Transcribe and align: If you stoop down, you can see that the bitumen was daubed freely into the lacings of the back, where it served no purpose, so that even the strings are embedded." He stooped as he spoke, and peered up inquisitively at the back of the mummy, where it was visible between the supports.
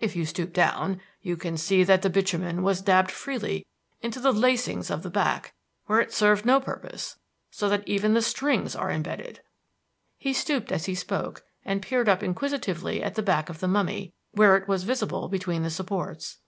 If 0.00 0.16
you 0.16 0.26
stoop 0.26 0.52
down, 0.52 1.00
you 1.22 1.36
can 1.36 1.56
see 1.56 1.84
that 1.84 2.02
the 2.02 2.10
bitumen 2.10 2.64
was 2.64 2.82
daubed 2.82 3.12
freely 3.12 3.64
into 4.02 4.18
the 4.18 4.32
lacings 4.32 4.90
of 4.90 5.04
the 5.04 5.10
back, 5.10 5.54
where 5.86 6.00
it 6.00 6.12
served 6.12 6.44
no 6.44 6.58
purpose, 6.58 7.16
so 7.52 7.68
that 7.68 7.86
even 7.86 8.14
the 8.14 8.20
strings 8.20 8.74
are 8.74 8.90
embedded." 8.90 9.42
He 10.18 10.32
stooped 10.32 10.72
as 10.72 10.86
he 10.86 10.96
spoke, 10.96 11.44
and 11.64 11.82
peered 11.82 12.08
up 12.08 12.20
inquisitively 12.20 13.00
at 13.00 13.14
the 13.14 13.22
back 13.22 13.48
of 13.48 13.60
the 13.60 13.68
mummy, 13.68 14.12
where 14.32 14.56
it 14.56 14.66
was 14.66 14.82
visible 14.82 15.28
between 15.28 15.62
the 15.62 15.70
supports. 15.70 16.38